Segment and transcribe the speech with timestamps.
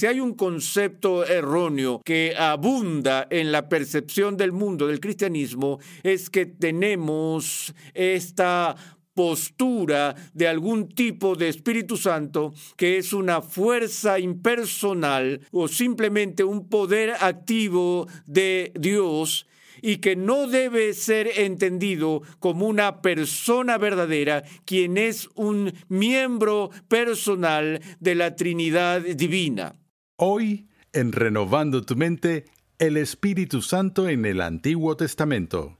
[0.00, 6.30] Si hay un concepto erróneo que abunda en la percepción del mundo del cristianismo, es
[6.30, 8.76] que tenemos esta
[9.12, 16.70] postura de algún tipo de Espíritu Santo que es una fuerza impersonal o simplemente un
[16.70, 19.46] poder activo de Dios
[19.82, 27.82] y que no debe ser entendido como una persona verdadera, quien es un miembro personal
[27.98, 29.74] de la Trinidad Divina.
[30.22, 32.44] Hoy, en Renovando tu Mente,
[32.78, 35.78] el Espíritu Santo en el Antiguo Testamento.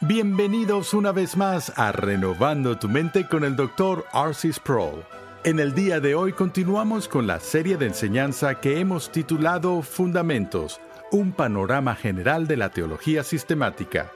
[0.00, 4.04] Bienvenidos una vez más a Renovando tu Mente con el Dr.
[4.12, 5.04] Arcis Sproul.
[5.44, 10.80] En el día de hoy continuamos con la serie de enseñanza que hemos titulado Fundamentos,
[11.12, 14.10] un panorama general de la teología sistemática.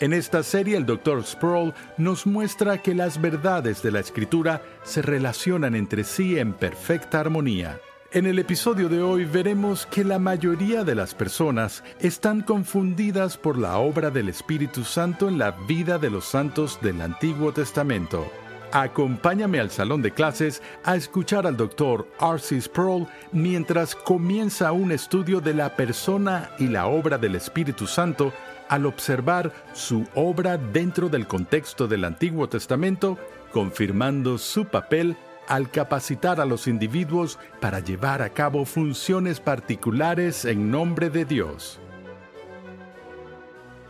[0.00, 1.22] En esta serie el Dr.
[1.22, 7.20] Sproul nos muestra que las verdades de la escritura se relacionan entre sí en perfecta
[7.20, 7.78] armonía.
[8.10, 13.56] En el episodio de hoy veremos que la mayoría de las personas están confundidas por
[13.56, 18.26] la obra del Espíritu Santo en la vida de los santos del Antiguo Testamento.
[18.72, 22.08] Acompáñame al salón de clases a escuchar al Dr.
[22.20, 22.60] R.C.
[22.60, 28.32] Sproul mientras comienza un estudio de la persona y la obra del Espíritu Santo
[28.68, 33.18] al observar su obra dentro del contexto del Antiguo Testamento,
[33.52, 35.16] confirmando su papel
[35.48, 41.80] al capacitar a los individuos para llevar a cabo funciones particulares en nombre de Dios.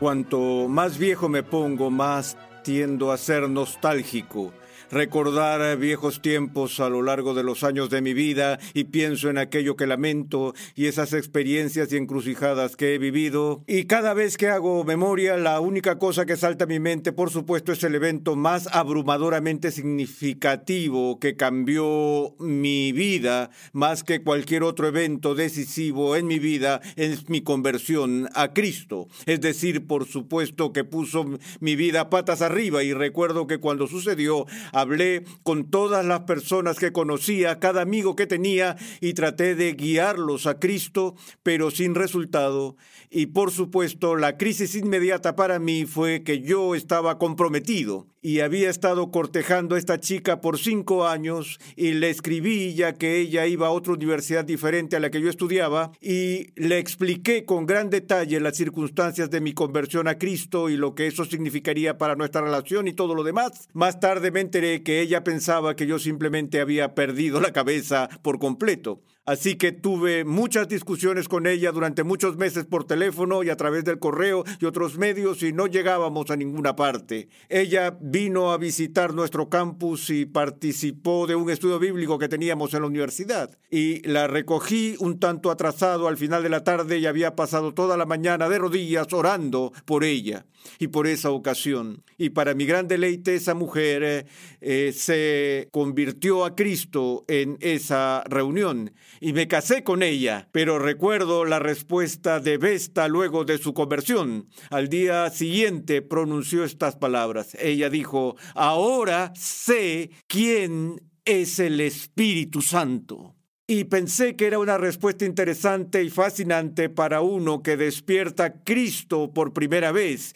[0.01, 4.53] Cuanto más viejo me pongo, más tiendo a ser nostálgico
[4.91, 9.39] recordar viejos tiempos a lo largo de los años de mi vida y pienso en
[9.39, 13.63] aquello que lamento y esas experiencias y encrucijadas que he vivido.
[13.67, 17.31] Y cada vez que hago memoria, la única cosa que salta a mi mente, por
[17.31, 24.89] supuesto, es el evento más abrumadoramente significativo que cambió mi vida, más que cualquier otro
[24.89, 29.09] evento decisivo en mi vida, es mi conversión a Cristo.
[29.27, 31.25] Es decir, por supuesto que puso
[31.61, 36.93] mi vida patas arriba y recuerdo que cuando sucedió, hablé con todas las personas que
[36.93, 42.77] conocía, cada amigo que tenía y traté de guiarlos a Cristo, pero sin resultado.
[43.11, 48.71] Y por supuesto, la crisis inmediata para mí fue que yo estaba comprometido y había
[48.71, 53.67] estado cortejando a esta chica por cinco años y le escribí ya que ella iba
[53.67, 58.41] a otra universidad diferente a la que yo estudiaba y le expliqué con gran detalle
[58.41, 62.89] las circunstancias de mi conversión a Cristo y lo que eso significaría para nuestra relación
[62.89, 63.69] y todo lo demás.
[63.75, 68.39] Más tarde me enteré que ella pensaba que yo simplemente había perdido la cabeza por
[68.39, 69.03] completo.
[69.27, 73.83] Así que tuve muchas discusiones con ella durante muchos meses por teléfono y a través
[73.85, 77.29] del correo y otros medios y no llegábamos a ninguna parte.
[77.49, 82.83] Ella vino a visitar nuestro campus y participó de un estudio bíblico que teníamos en
[82.83, 83.57] la universidad.
[83.71, 87.97] Y la recogí un tanto atrasado al final de la tarde y había pasado toda
[87.97, 90.45] la mañana de rodillas orando por ella
[90.79, 92.03] y por esa ocasión.
[92.19, 94.27] Y para mi gran deleite, esa mujer eh,
[94.61, 100.49] eh, se convirtió a Cristo en esa reunión y me casé con ella.
[100.53, 104.49] Pero recuerdo la respuesta de Vesta luego de su conversión.
[104.71, 107.57] Al día siguiente pronunció estas palabras.
[107.61, 113.35] Ella dijo, ahora sé quién es el Espíritu Santo.
[113.67, 119.33] Y pensé que era una respuesta interesante y fascinante para uno que despierta a Cristo
[119.33, 120.35] por primera vez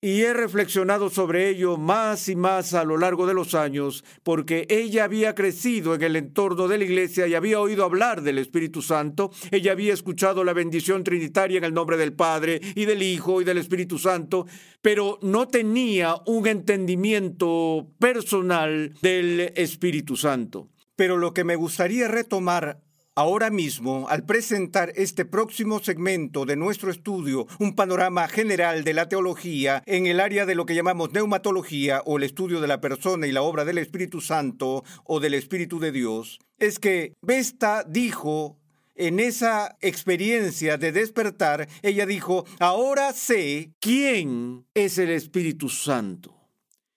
[0.00, 4.66] y he reflexionado sobre ello más y más a lo largo de los años, porque
[4.68, 8.80] ella había crecido en el entorno de la iglesia y había oído hablar del Espíritu
[8.80, 13.40] Santo, ella había escuchado la bendición trinitaria en el nombre del Padre y del Hijo
[13.40, 14.46] y del Espíritu Santo,
[14.80, 20.68] pero no tenía un entendimiento personal del Espíritu Santo.
[20.94, 22.80] Pero lo que me gustaría retomar
[23.18, 29.08] ahora mismo, al presentar este próximo segmento de nuestro estudio, un panorama general de la
[29.08, 33.26] teología en el área de lo que llamamos neumatología o el estudio de la persona
[33.26, 38.60] y la obra del Espíritu Santo o del Espíritu de Dios, es que Vesta dijo
[38.94, 46.37] en esa experiencia de despertar, ella dijo, ahora sé quién es el Espíritu Santo.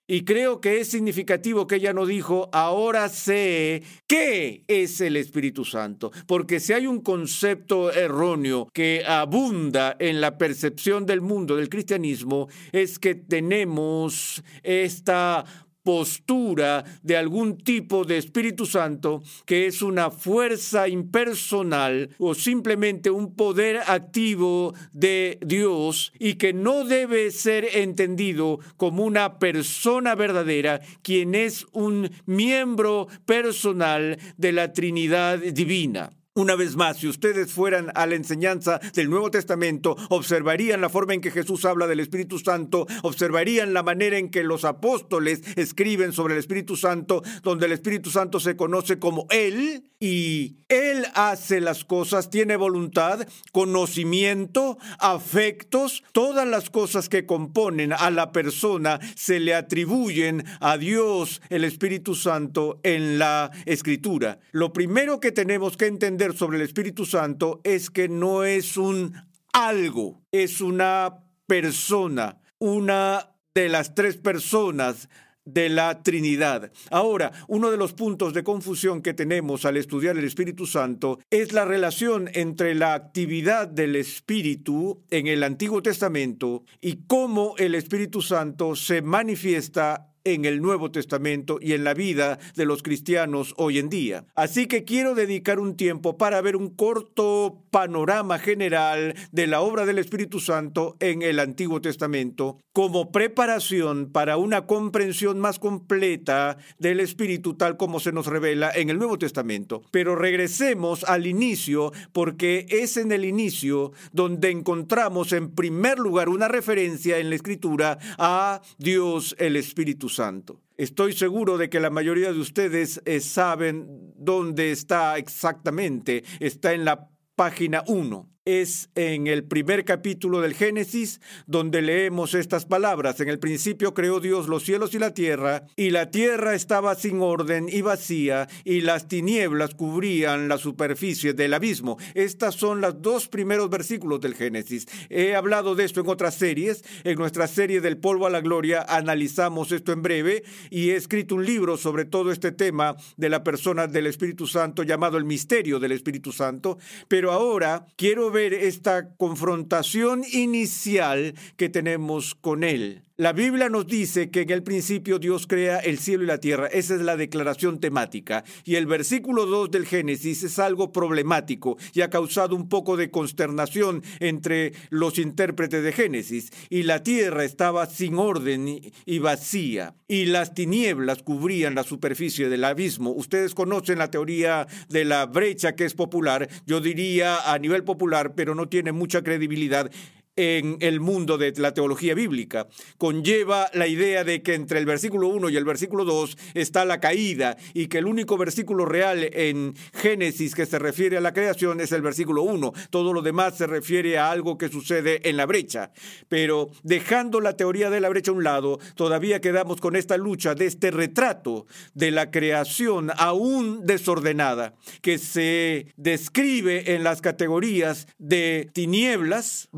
[0.08, 5.64] Y creo que es significativo que ella no dijo, ahora sé qué es el Espíritu
[5.64, 11.68] Santo, porque si hay un concepto erróneo que abunda en la percepción del mundo del
[11.68, 15.44] cristianismo, es que tenemos esta
[15.82, 23.34] postura de algún tipo de Espíritu Santo que es una fuerza impersonal o simplemente un
[23.34, 31.34] poder activo de Dios y que no debe ser entendido como una persona verdadera, quien
[31.34, 36.12] es un miembro personal de la Trinidad divina.
[36.34, 41.12] Una vez más, si ustedes fueran a la enseñanza del Nuevo Testamento, observarían la forma
[41.12, 46.14] en que Jesús habla del Espíritu Santo, observarían la manera en que los apóstoles escriben
[46.14, 51.60] sobre el Espíritu Santo, donde el Espíritu Santo se conoce como Él y Él hace
[51.60, 59.38] las cosas, tiene voluntad, conocimiento, afectos, todas las cosas que componen a la persona se
[59.38, 64.40] le atribuyen a Dios, el Espíritu Santo, en la Escritura.
[64.50, 69.12] Lo primero que tenemos que entender sobre el Espíritu Santo es que no es un
[69.52, 75.08] algo, es una persona, una de las tres personas
[75.44, 76.70] de la Trinidad.
[76.90, 81.52] Ahora, uno de los puntos de confusión que tenemos al estudiar el Espíritu Santo es
[81.52, 88.22] la relación entre la actividad del Espíritu en el Antiguo Testamento y cómo el Espíritu
[88.22, 93.78] Santo se manifiesta en el Nuevo Testamento y en la vida de los cristianos hoy
[93.78, 94.26] en día.
[94.34, 99.86] Así que quiero dedicar un tiempo para ver un corto panorama general de la obra
[99.86, 107.00] del Espíritu Santo en el Antiguo Testamento como preparación para una comprensión más completa del
[107.00, 109.82] Espíritu tal como se nos revela en el Nuevo Testamento.
[109.90, 116.48] Pero regresemos al inicio porque es en el inicio donde encontramos en primer lugar una
[116.48, 120.60] referencia en la Escritura a Dios el Espíritu Santo.
[120.76, 126.24] Estoy seguro de que la mayoría de ustedes eh, saben dónde está exactamente.
[126.40, 132.66] Está en la página 1 es en el primer capítulo del Génesis, donde leemos estas
[132.66, 133.20] palabras.
[133.20, 137.20] En el principio creó Dios los cielos y la tierra, y la tierra estaba sin
[137.20, 141.98] orden y vacía, y las tinieblas cubrían la superficie del abismo.
[142.14, 144.88] Estas son los dos primeros versículos del Génesis.
[145.08, 146.82] He hablado de esto en otras series.
[147.04, 151.36] En nuestra serie del polvo a la gloria analizamos esto en breve, y he escrito
[151.36, 155.78] un libro sobre todo este tema de la persona del Espíritu Santo llamado El misterio
[155.78, 156.78] del Espíritu Santo.
[157.06, 163.02] Pero ahora quiero ver esta confrontación inicial que tenemos con Él.
[163.18, 166.66] La Biblia nos dice que en el principio Dios crea el cielo y la tierra.
[166.68, 168.42] Esa es la declaración temática.
[168.64, 173.10] Y el versículo 2 del Génesis es algo problemático y ha causado un poco de
[173.10, 176.50] consternación entre los intérpretes de Génesis.
[176.70, 179.94] Y la tierra estaba sin orden y vacía.
[180.08, 183.10] Y las tinieblas cubrían la superficie del abismo.
[183.10, 186.48] Ustedes conocen la teoría de la brecha que es popular.
[186.64, 189.90] Yo diría a nivel popular, pero no tiene mucha credibilidad
[190.36, 192.66] en el mundo de la teología bíblica.
[192.98, 197.00] Conlleva la idea de que entre el versículo 1 y el versículo 2 está la
[197.00, 201.80] caída y que el único versículo real en Génesis que se refiere a la creación
[201.80, 202.72] es el versículo 1.
[202.90, 205.92] Todo lo demás se refiere a algo que sucede en la brecha.
[206.28, 210.54] Pero dejando la teoría de la brecha a un lado, todavía quedamos con esta lucha
[210.54, 218.70] de este retrato de la creación aún desordenada que se describe en las categorías de
[218.72, 219.68] tinieblas,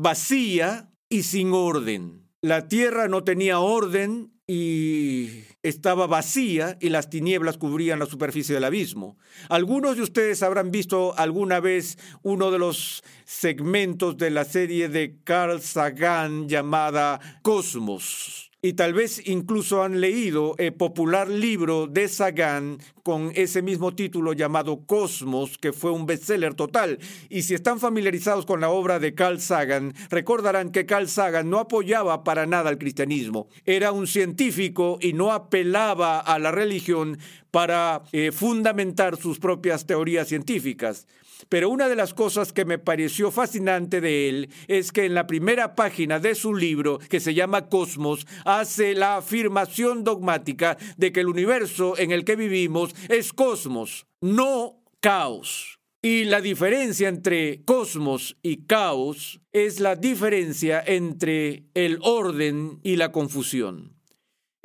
[1.09, 2.29] y sin orden.
[2.41, 8.63] La tierra no tenía orden y estaba vacía y las tinieblas cubrían la superficie del
[8.63, 9.17] abismo.
[9.49, 15.17] Algunos de ustedes habrán visto alguna vez uno de los segmentos de la serie de
[15.23, 22.79] Carl Sagan llamada Cosmos y tal vez incluso han leído el popular libro de Sagan
[23.03, 26.97] con ese mismo título llamado Cosmos, que fue un bestseller total.
[27.29, 31.59] Y si están familiarizados con la obra de Carl Sagan, recordarán que Carl Sagan no
[31.59, 33.49] apoyaba para nada al cristianismo.
[33.65, 37.19] Era un científico y no apelaba a la religión
[37.51, 41.05] para eh, fundamentar sus propias teorías científicas.
[41.49, 45.27] Pero una de las cosas que me pareció fascinante de él es que en la
[45.27, 51.21] primera página de su libro, que se llama Cosmos, hace la afirmación dogmática de que
[51.21, 55.79] el universo en el que vivimos es cosmos, no caos.
[56.01, 63.11] Y la diferencia entre cosmos y caos es la diferencia entre el orden y la
[63.11, 63.94] confusión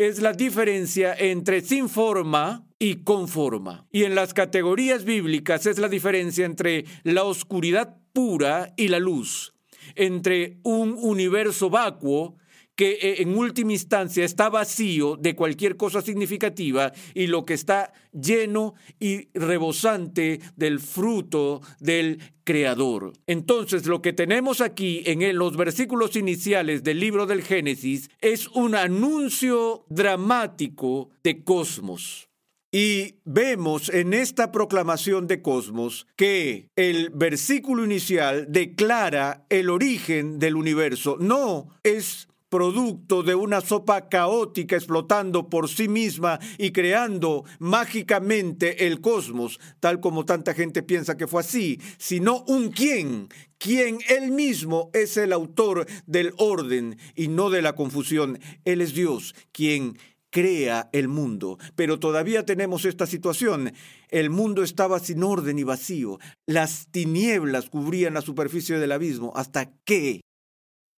[0.00, 3.87] es la diferencia entre sin forma y con forma.
[3.92, 9.52] Y en las categorías bíblicas es la diferencia entre la oscuridad pura y la luz,
[9.97, 12.38] entre un universo vacuo
[12.80, 17.92] que eh, en última instancia está vacío de cualquier cosa significativa y lo que está
[18.10, 23.12] lleno y rebosante del fruto del Creador.
[23.26, 28.75] Entonces, lo que tenemos aquí en los versículos iniciales del libro del Génesis es un
[28.75, 32.30] anuncio dramático de cosmos.
[32.72, 40.54] Y vemos en esta proclamación de Cosmos que el versículo inicial declara el origen del
[40.54, 41.16] universo.
[41.18, 49.00] No es producto de una sopa caótica explotando por sí misma y creando mágicamente el
[49.00, 54.90] cosmos, tal como tanta gente piensa que fue así, sino un quién, quien él mismo
[54.92, 58.40] es el autor del orden y no de la confusión.
[58.64, 59.97] Él es Dios, quien
[60.30, 61.59] crea el mundo.
[61.76, 63.73] Pero todavía tenemos esta situación.
[64.09, 66.19] El mundo estaba sin orden y vacío.
[66.47, 70.21] Las tinieblas cubrían la superficie del abismo hasta que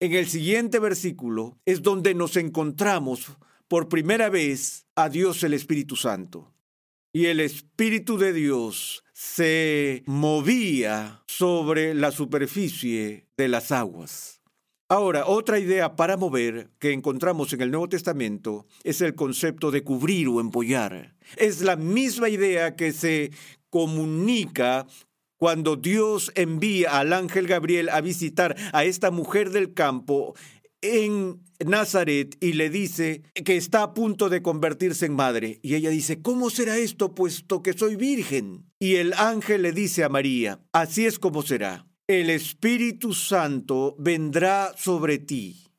[0.03, 3.37] en el siguiente versículo es donde nos encontramos
[3.69, 6.53] por primera vez a Dios el Espíritu Santo.
[7.13, 14.43] Y el Espíritu de Dios se movía sobre la superficie de las aguas.
[14.89, 19.85] Ahora, otra idea para mover que encontramos en el Nuevo Testamento es el concepto de
[19.85, 21.15] cubrir o empollar.
[21.37, 23.31] Es la misma idea que se
[23.71, 24.85] comunica
[25.43, 30.37] cuando Dios envía al ángel Gabriel a visitar a esta mujer del campo
[30.83, 35.59] en Nazaret y le dice que está a punto de convertirse en madre.
[35.61, 38.71] Y ella dice, ¿cómo será esto puesto que soy virgen?
[38.79, 41.89] Y el ángel le dice a María, así es como será.
[42.07, 45.72] El Espíritu Santo vendrá sobre ti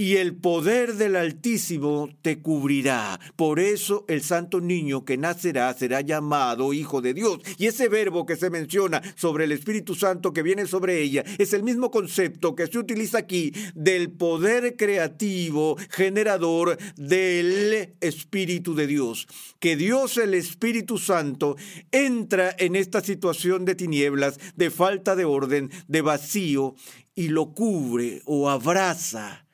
[0.00, 3.18] y el poder del Altísimo te cubrirá.
[3.34, 7.40] Por eso el santo niño que nacerá será llamado Hijo de Dios.
[7.58, 11.52] Y ese verbo que se menciona sobre el Espíritu Santo que viene sobre ella es
[11.52, 19.26] el mismo concepto que se utiliza aquí del poder creativo generador del Espíritu de Dios.
[19.58, 21.56] Que Dios el Espíritu Santo
[21.90, 26.76] entra en esta situación de tinieblas, de falta de orden, de vacío,
[27.16, 29.47] y lo cubre o abraza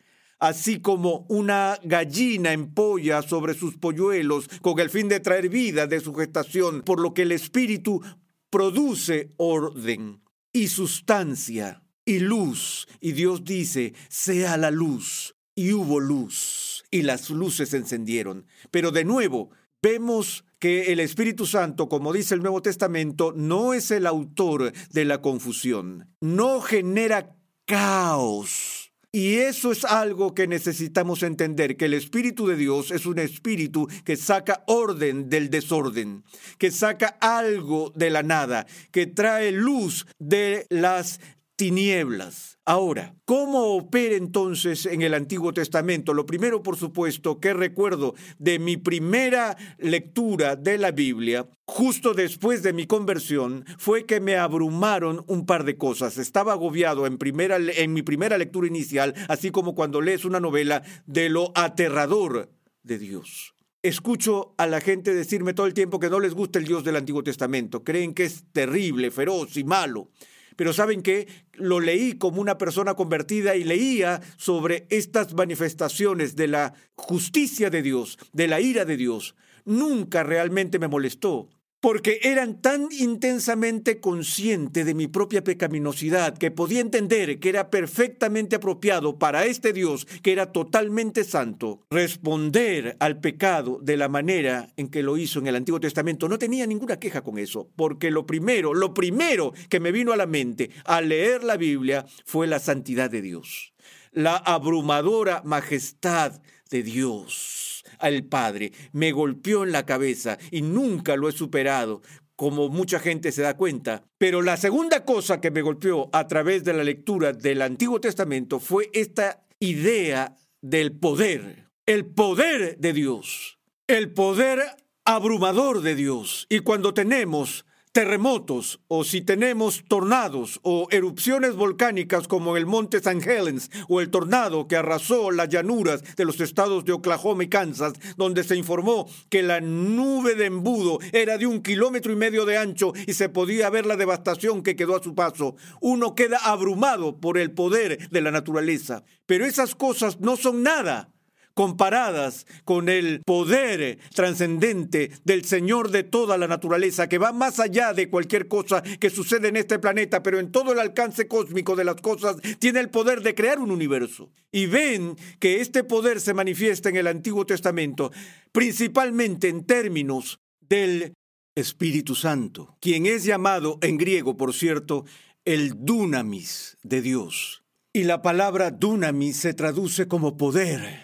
[0.45, 6.01] así como una gallina empolla sobre sus polluelos con el fin de traer vida de
[6.01, 8.03] su gestación, por lo que el Espíritu
[8.51, 10.23] produce orden
[10.53, 12.87] y sustancia y luz.
[13.01, 15.35] Y Dios dice, sea la luz.
[15.55, 16.85] Y hubo luz.
[16.91, 18.47] Y las luces se encendieron.
[18.71, 23.91] Pero de nuevo, vemos que el Espíritu Santo, como dice el Nuevo Testamento, no es
[23.91, 26.15] el autor de la confusión.
[26.21, 27.35] No genera
[27.65, 28.84] caos
[29.15, 33.87] y eso es algo que necesitamos entender, que el Espíritu de Dios es un espíritu
[34.05, 36.25] que saca orden del desorden,
[36.59, 41.21] que saca algo de la nada, que trae luz de las
[41.57, 42.59] tinieblas.
[42.67, 46.15] Ahora, ¿cómo opera entonces en el Antiguo Testamento?
[46.15, 52.63] Lo primero, por supuesto, que recuerdo de mi primera lectura de la Biblia, justo después
[52.63, 56.17] de mi conversión, fue que me abrumaron un par de cosas.
[56.17, 60.83] Estaba agobiado en, primera, en mi primera lectura inicial, así como cuando lees una novela,
[61.07, 62.51] de lo aterrador
[62.83, 63.55] de Dios.
[63.83, 66.97] Escucho a la gente decirme todo el tiempo que no les gusta el Dios del
[66.97, 67.85] Antiguo Testamento.
[67.85, 70.09] Creen que es terrible, feroz y malo.
[70.57, 76.49] Pero saben que lo leí como una persona convertida y leía sobre estas manifestaciones de
[76.49, 79.35] la justicia de Dios, de la ira de Dios.
[79.65, 81.49] Nunca realmente me molestó
[81.85, 88.57] porque eran tan intensamente consciente de mi propia pecaminosidad que podía entender que era perfectamente
[88.57, 94.89] apropiado para este Dios, que era totalmente santo, responder al pecado de la manera en
[94.89, 96.27] que lo hizo en el Antiguo Testamento.
[96.27, 100.17] No tenía ninguna queja con eso, porque lo primero, lo primero que me vino a
[100.17, 103.75] la mente al leer la Biblia fue la santidad de Dios,
[104.11, 108.73] la abrumadora majestad de Dios al Padre.
[108.93, 112.03] Me golpeó en la cabeza y nunca lo he superado
[112.37, 114.05] como mucha gente se da cuenta.
[114.19, 118.61] Pero la segunda cosa que me golpeó a través de la lectura del Antiguo Testamento
[118.61, 124.61] fue esta idea del poder, el poder de Dios, el poder
[125.05, 126.47] abrumador de Dios.
[126.49, 133.23] Y cuando tenemos terremotos o si tenemos tornados o erupciones volcánicas como el monte St.
[133.25, 137.93] Helens o el tornado que arrasó las llanuras de los estados de Oklahoma y Kansas,
[138.17, 142.59] donde se informó que la nube de embudo era de un kilómetro y medio de
[142.59, 147.21] ancho y se podía ver la devastación que quedó a su paso, uno queda abrumado
[147.21, 149.05] por el poder de la naturaleza.
[149.25, 151.14] Pero esas cosas no son nada
[151.55, 157.95] comparadas con el poder trascendente del Señor de toda la naturaleza, que va más allá
[157.95, 161.85] de cualquier cosa que sucede en este planeta, pero en todo el alcance cósmico de
[161.85, 164.31] las cosas tiene el poder de crear un universo.
[164.53, 168.13] Y ven que este poder se manifiesta en el Antiguo Testamento,
[168.53, 171.15] principalmente en términos del
[171.57, 175.05] Espíritu Santo, quien es llamado en griego, por cierto,
[175.45, 177.63] el dunamis de Dios.
[177.93, 181.04] Y la palabra dunamis se traduce como poder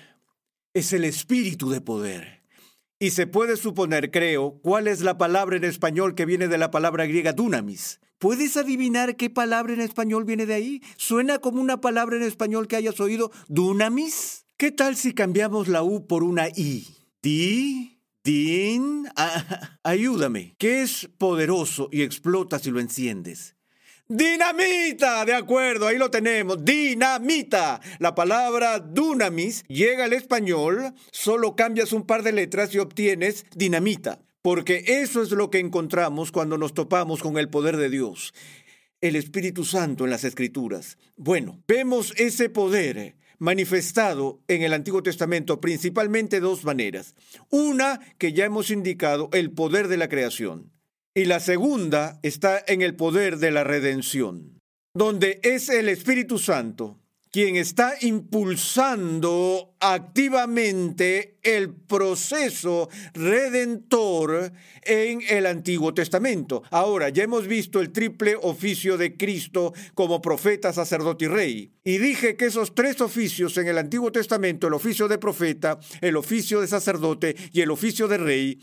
[0.75, 2.43] es el espíritu de poder.
[2.99, 6.71] Y se puede suponer, creo, cuál es la palabra en español que viene de la
[6.71, 7.99] palabra griega dunamis.
[8.19, 10.83] ¿Puedes adivinar qué palabra en español viene de ahí?
[10.99, 13.33] ¿Suena como una palabra en español que hayas oído?
[13.49, 14.45] ¿Dunamis?
[14.59, 16.87] ¿Qué tal si cambiamos la U por una I?
[17.23, 19.09] Di, din,
[19.83, 20.55] ayúdame.
[20.59, 23.57] ¿Qué es poderoso y explota si lo enciendes?
[24.13, 27.81] Dinamita, de acuerdo, ahí lo tenemos, dinamita.
[28.01, 34.21] La palabra dunamis llega al español, solo cambias un par de letras y obtienes dinamita,
[34.43, 38.35] porque eso es lo que encontramos cuando nos topamos con el poder de Dios,
[39.01, 40.99] el Espíritu Santo en las Escrituras.
[41.15, 47.15] Bueno, vemos ese poder manifestado en el Antiguo Testamento principalmente de dos maneras.
[47.49, 50.73] Una que ya hemos indicado, el poder de la creación
[51.15, 54.59] y la segunda está en el poder de la redención,
[54.95, 57.01] donde es el Espíritu Santo
[57.33, 64.53] quien está impulsando activamente el proceso redentor
[64.83, 66.63] en el Antiguo Testamento.
[66.71, 71.73] Ahora, ya hemos visto el triple oficio de Cristo como profeta, sacerdote y rey.
[71.85, 76.17] Y dije que esos tres oficios en el Antiguo Testamento, el oficio de profeta, el
[76.17, 78.59] oficio de sacerdote y el oficio de rey,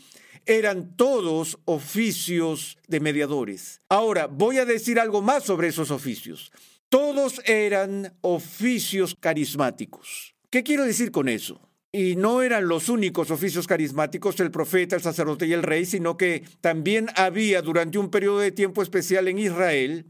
[0.48, 3.80] eran todos oficios de mediadores.
[3.88, 6.50] Ahora, voy a decir algo más sobre esos oficios.
[6.88, 10.34] Todos eran oficios carismáticos.
[10.50, 11.60] ¿Qué quiero decir con eso?
[11.92, 16.16] Y no eran los únicos oficios carismáticos, el profeta, el sacerdote y el rey, sino
[16.16, 20.06] que también había durante un periodo de tiempo especial en Israel,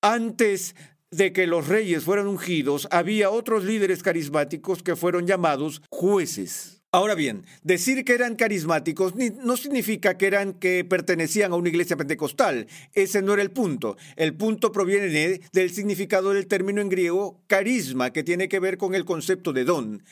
[0.00, 0.76] antes
[1.10, 6.81] de que los reyes fueran ungidos, había otros líderes carismáticos que fueron llamados jueces.
[6.94, 11.96] Ahora bien, decir que eran carismáticos no significa que eran que pertenecían a una iglesia
[11.96, 12.66] pentecostal.
[12.92, 13.96] Ese no era el punto.
[14.14, 18.94] El punto proviene del significado del término en griego carisma, que tiene que ver con
[18.94, 20.04] el concepto de don.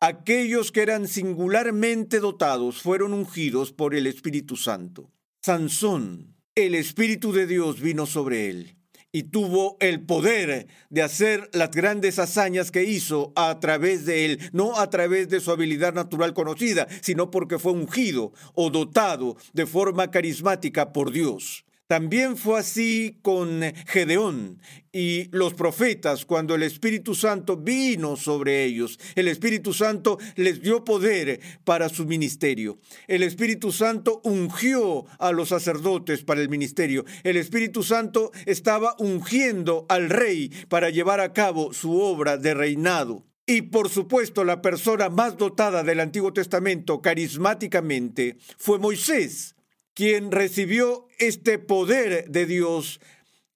[0.00, 5.10] Aquellos que eran singularmente dotados fueron ungidos por el Espíritu Santo.
[5.40, 8.77] Sansón, el Espíritu de Dios vino sobre él
[9.12, 14.50] y tuvo el poder de hacer las grandes hazañas que hizo a través de él,
[14.52, 19.66] no a través de su habilidad natural conocida, sino porque fue ungido o dotado de
[19.66, 21.64] forma carismática por Dios.
[21.88, 24.60] También fue así con Gedeón
[24.92, 29.00] y los profetas cuando el Espíritu Santo vino sobre ellos.
[29.14, 32.78] El Espíritu Santo les dio poder para su ministerio.
[33.06, 37.06] El Espíritu Santo ungió a los sacerdotes para el ministerio.
[37.22, 43.24] El Espíritu Santo estaba ungiendo al rey para llevar a cabo su obra de reinado.
[43.46, 49.54] Y por supuesto, la persona más dotada del Antiguo Testamento carismáticamente fue Moisés
[49.98, 53.00] quien recibió este poder de Dios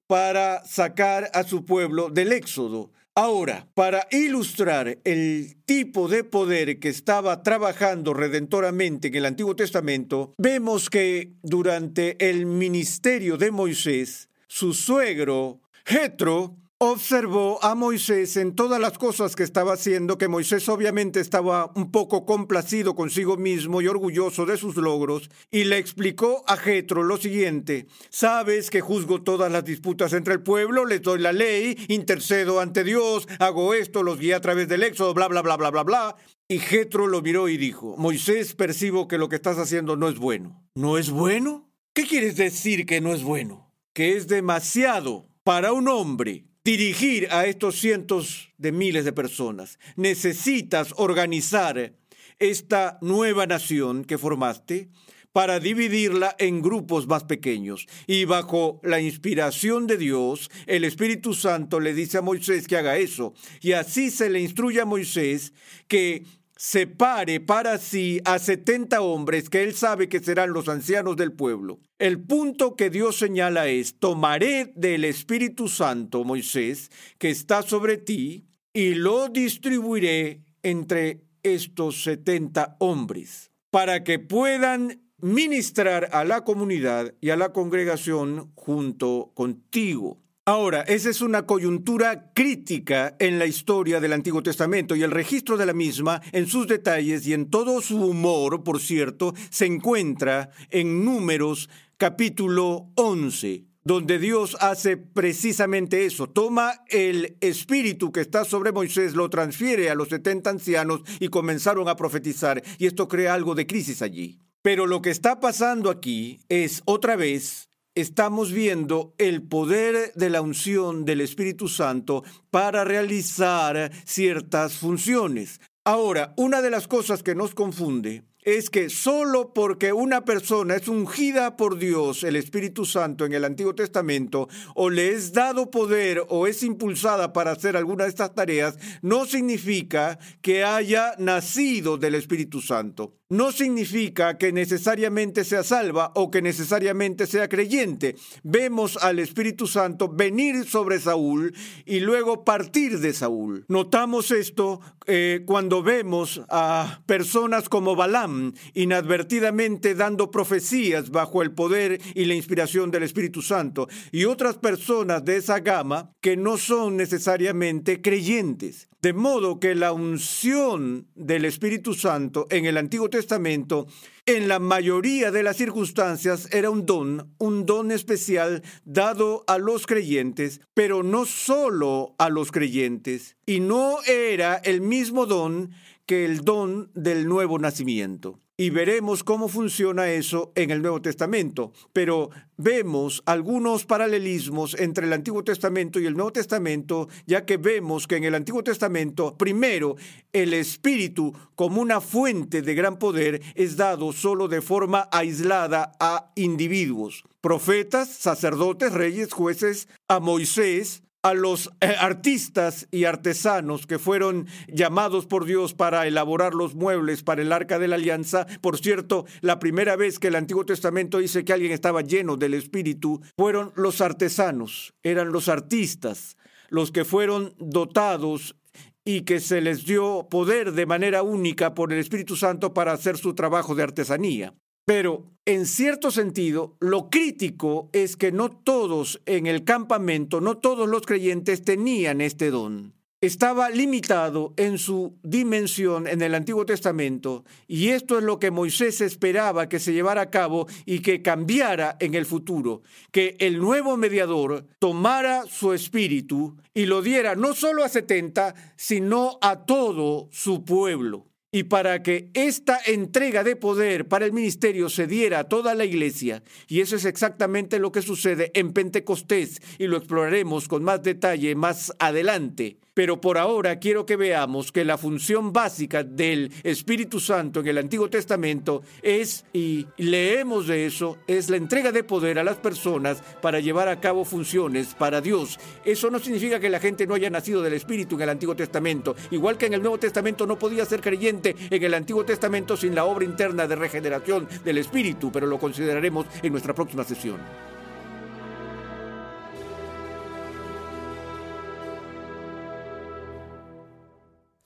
[0.09, 2.91] para sacar a su pueblo del éxodo.
[3.15, 10.35] Ahora, para ilustrar el tipo de poder que estaba trabajando redentoramente en el Antiguo Testamento,
[10.37, 18.81] vemos que durante el ministerio de Moisés, su suegro, Jetro, observó a Moisés en todas
[18.81, 23.87] las cosas que estaba haciendo, que Moisés obviamente estaba un poco complacido consigo mismo y
[23.87, 29.53] orgulloso de sus logros, y le explicó a Jetro lo siguiente: Sabes que juzgo todas
[29.53, 34.19] las disputas entre el pueblo, les doy la ley, intercedo ante Dios, hago esto, los
[34.19, 36.17] guío a través del éxodo, bla, bla, bla, bla, bla, bla.
[36.49, 40.19] Y Jetro lo miró y dijo: Moisés, percibo que lo que estás haciendo no es
[40.19, 40.67] bueno.
[40.75, 41.71] ¿No es bueno?
[41.95, 43.73] ¿Qué quieres decir que no es bueno?
[43.93, 49.79] Que es demasiado para un hombre dirigir a estos cientos de miles de personas.
[49.97, 51.95] Necesitas organizar
[52.39, 54.89] esta nueva nación que formaste
[55.33, 57.87] para dividirla en grupos más pequeños.
[58.07, 62.99] Y bajo la inspiración de Dios, el Espíritu Santo le dice a Moisés que haga
[62.99, 63.35] eso.
[63.61, 65.53] Y así se le instruye a Moisés
[65.89, 66.25] que
[66.63, 71.81] separe para sí a setenta hombres que él sabe que serán los ancianos del pueblo.
[71.99, 78.47] El punto que Dios señala es, tomaré del Espíritu Santo, Moisés, que está sobre ti,
[78.73, 87.31] y lo distribuiré entre estos setenta hombres, para que puedan ministrar a la comunidad y
[87.31, 90.22] a la congregación junto contigo.
[90.45, 95.57] Ahora, esa es una coyuntura crítica en la historia del Antiguo Testamento y el registro
[95.57, 100.51] de la misma, en sus detalles y en todo su humor, por cierto, se encuentra
[100.71, 106.29] en Números capítulo 11 donde Dios hace precisamente eso.
[106.29, 111.89] Toma el espíritu que está sobre Moisés, lo transfiere a los 70 ancianos y comenzaron
[111.89, 112.63] a profetizar.
[112.79, 114.39] Y esto crea algo de crisis allí.
[114.63, 120.41] Pero lo que está pasando aquí es otra vez estamos viendo el poder de la
[120.41, 125.61] unción del Espíritu Santo para realizar ciertas funciones.
[125.85, 130.89] Ahora, una de las cosas que nos confunde es que solo porque una persona es
[130.89, 136.25] ungida por Dios, el Espíritu Santo, en el Antiguo Testamento, o le es dado poder
[136.29, 142.17] o es impulsada para hacer alguna de estas tareas, no significa que haya nacido del
[142.17, 148.15] Espíritu Santo no significa que necesariamente sea salva o que necesariamente sea creyente.
[148.43, 151.55] Vemos al Espíritu Santo venir sobre Saúl
[151.87, 153.65] y luego partir de Saúl.
[153.69, 162.03] Notamos esto eh, cuando vemos a personas como Balaam inadvertidamente dando profecías bajo el poder
[162.15, 166.99] y la inspiración del Espíritu Santo y otras personas de esa gama que no son
[166.99, 168.91] necesariamente creyentes.
[169.03, 173.89] De modo que la unción del Espíritu Santo en el Antiguo Testamento,
[174.27, 179.89] en la mayoría de las circunstancias, era un don, un don especial dado a los
[179.89, 185.73] creyentes, pero no solo a los creyentes, y no era el mismo don
[186.07, 191.73] que el don del nuevo nacimiento y veremos cómo funciona eso en el Nuevo Testamento.
[191.93, 198.07] Pero vemos algunos paralelismos entre el Antiguo Testamento y el Nuevo Testamento, ya que vemos
[198.07, 199.97] que en el Antiguo Testamento, primero,
[200.33, 206.31] el Espíritu como una fuente de gran poder es dado solo de forma aislada a
[206.35, 207.25] individuos.
[207.41, 215.27] Profetas, sacerdotes, reyes, jueces, a Moisés, a los eh, artistas y artesanos que fueron llamados
[215.27, 218.47] por Dios para elaborar los muebles para el arca de la alianza.
[218.61, 222.55] Por cierto, la primera vez que el Antiguo Testamento dice que alguien estaba lleno del
[222.55, 226.37] Espíritu fueron los artesanos, eran los artistas,
[226.69, 228.57] los que fueron dotados
[229.05, 233.17] y que se les dio poder de manera única por el Espíritu Santo para hacer
[233.17, 234.55] su trabajo de artesanía.
[234.85, 240.89] Pero, en cierto sentido, lo crítico es que no todos en el campamento, no todos
[240.89, 242.95] los creyentes tenían este don.
[243.21, 249.01] Estaba limitado en su dimensión en el Antiguo Testamento y esto es lo que Moisés
[249.01, 253.97] esperaba que se llevara a cabo y que cambiara en el futuro, que el nuevo
[253.97, 260.65] mediador tomara su espíritu y lo diera no solo a 70, sino a todo su
[260.65, 265.75] pueblo y para que esta entrega de poder para el ministerio se diera a toda
[265.75, 270.83] la iglesia, y eso es exactamente lo que sucede en Pentecostés, y lo exploraremos con
[270.83, 272.79] más detalle más adelante.
[272.95, 277.79] Pero por ahora quiero que veamos que la función básica del Espíritu Santo en el
[277.79, 283.23] Antiguo Testamento es, y leemos de eso, es la entrega de poder a las personas
[283.41, 285.59] para llevar a cabo funciones para Dios.
[285.85, 289.17] Eso no significa que la gente no haya nacido del Espíritu en el Antiguo Testamento,
[289.31, 292.95] igual que en el Nuevo Testamento no podía ser creyente en el Antiguo Testamento sin
[292.95, 297.41] la obra interna de regeneración del Espíritu, pero lo consideraremos en nuestra próxima sesión.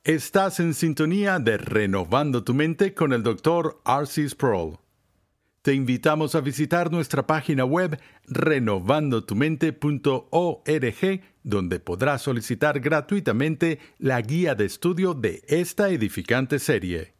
[0.06, 3.80] Estás en sintonía de Renovando tu Mente con el Dr.
[3.84, 4.78] Arcis Sproul.
[5.62, 14.66] Te invitamos a visitar nuestra página web renovandotumente.org, donde podrás solicitar gratuitamente la guía de
[14.66, 17.16] estudio de esta edificante serie.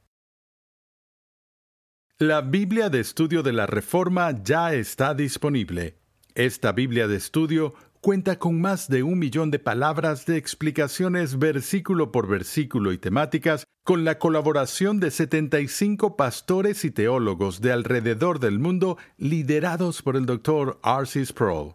[2.20, 5.99] La Biblia de Estudio de la Reforma ya está disponible.
[6.37, 12.12] Esta Biblia de Estudio cuenta con más de un millón de palabras de explicaciones versículo
[12.12, 18.59] por versículo y temáticas, con la colaboración de 75 pastores y teólogos de alrededor del
[18.59, 20.78] mundo liderados por el Dr.
[20.82, 21.26] R.C.
[21.26, 21.74] Sproul.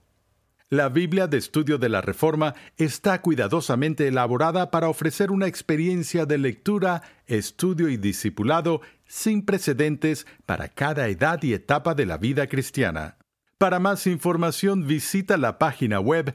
[0.69, 6.37] La Biblia de Estudio de la Reforma está cuidadosamente elaborada para ofrecer una experiencia de
[6.37, 13.17] lectura, estudio y discipulado sin precedentes para cada edad y etapa de la vida cristiana.
[13.61, 16.33] Para más información visita la página web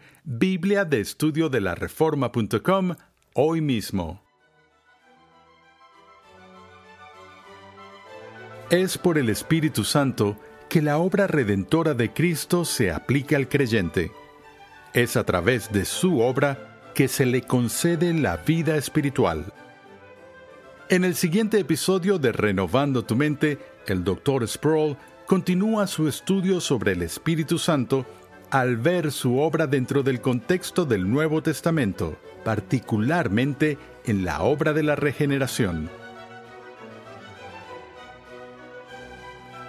[1.75, 2.95] reforma.com
[3.35, 4.23] hoy mismo.
[8.71, 10.37] Es por el Espíritu Santo
[10.69, 14.12] que la obra redentora de Cristo se aplica al creyente.
[14.95, 19.53] Es a través de su obra que se le concede la vida espiritual.
[20.89, 23.59] En el siguiente episodio de Renovando tu mente,
[23.89, 24.47] el Dr.
[24.47, 28.07] Sproul continúa su estudio sobre el Espíritu Santo
[28.51, 34.85] al ver su obra dentro del contexto del Nuevo Testamento, particularmente en la obra de
[34.85, 35.91] la regeneración.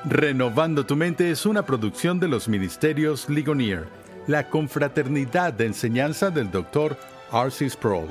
[0.05, 3.87] Renovando tu mente es una producción de los Ministerios Ligonier,
[4.27, 6.95] la confraternidad de enseñanza del Dr.
[7.33, 7.71] R.C.
[7.71, 8.07] Sproul.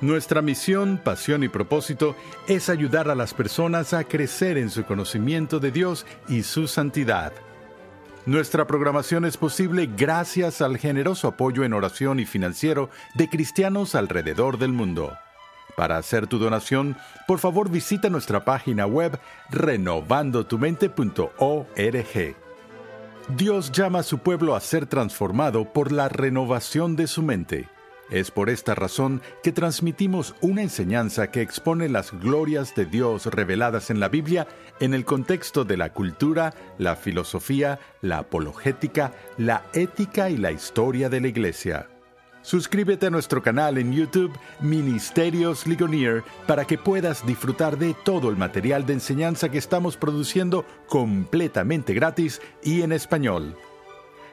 [0.00, 5.60] Nuestra misión, pasión y propósito es ayudar a las personas a crecer en su conocimiento
[5.60, 7.32] de Dios y su santidad.
[8.26, 14.58] Nuestra programación es posible gracias al generoso apoyo en oración y financiero de cristianos alrededor
[14.58, 15.16] del mundo.
[15.76, 19.18] Para hacer tu donación, por favor visita nuestra página web
[19.50, 22.36] renovandotumente.org.
[23.28, 27.68] Dios llama a su pueblo a ser transformado por la renovación de su mente.
[28.10, 33.90] Es por esta razón que transmitimos una enseñanza que expone las glorias de Dios reveladas
[33.90, 34.46] en la Biblia
[34.80, 41.08] en el contexto de la cultura, la filosofía, la apologética, la ética y la historia
[41.08, 41.88] de la Iglesia.
[42.42, 48.36] Suscríbete a nuestro canal en YouTube Ministerios Ligonier para que puedas disfrutar de todo el
[48.36, 53.56] material de enseñanza que estamos produciendo completamente gratis y en español.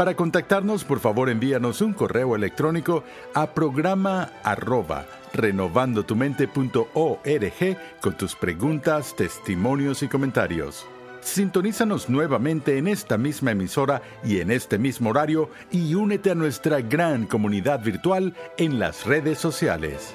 [0.00, 9.14] Para contactarnos, por favor envíanos un correo electrónico a programa arroba renovandotumente.org con tus preguntas,
[9.14, 10.86] testimonios y comentarios.
[11.20, 16.80] Sintonízanos nuevamente en esta misma emisora y en este mismo horario y únete a nuestra
[16.80, 20.14] gran comunidad virtual en las redes sociales.